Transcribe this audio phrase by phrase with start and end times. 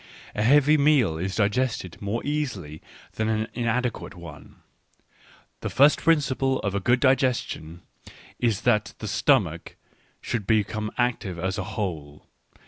[0.33, 2.81] A heavy meal is digested more easily
[3.17, 4.55] than an inadequate one.
[5.59, 7.83] The first principle of a good digestion
[8.39, 9.75] is that the stomach
[10.19, 12.25] should become active as a whole.